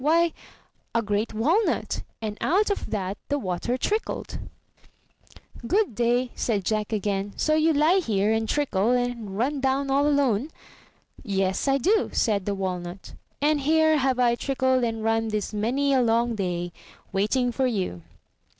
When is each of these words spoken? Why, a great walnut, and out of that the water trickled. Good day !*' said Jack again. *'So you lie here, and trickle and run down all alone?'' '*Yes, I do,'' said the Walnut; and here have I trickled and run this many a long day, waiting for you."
Why, 0.03 0.33
a 0.95 1.03
great 1.03 1.31
walnut, 1.31 2.01
and 2.23 2.35
out 2.41 2.71
of 2.71 2.89
that 2.89 3.19
the 3.29 3.37
water 3.37 3.77
trickled. 3.77 4.39
Good 5.67 5.93
day 5.93 6.31
!*' 5.93 6.31
said 6.35 6.65
Jack 6.65 6.91
again. 6.91 7.33
*'So 7.37 7.53
you 7.53 7.71
lie 7.71 7.99
here, 7.99 8.33
and 8.33 8.49
trickle 8.49 8.93
and 8.93 9.37
run 9.37 9.59
down 9.59 9.91
all 9.91 10.07
alone?'' 10.07 10.49
'*Yes, 11.23 11.67
I 11.67 11.77
do,'' 11.77 12.09
said 12.13 12.47
the 12.47 12.55
Walnut; 12.55 13.13
and 13.43 13.61
here 13.61 13.97
have 13.99 14.17
I 14.17 14.33
trickled 14.33 14.83
and 14.83 15.03
run 15.03 15.27
this 15.27 15.53
many 15.53 15.93
a 15.93 16.01
long 16.01 16.33
day, 16.33 16.71
waiting 17.11 17.51
for 17.51 17.67
you." 17.67 18.01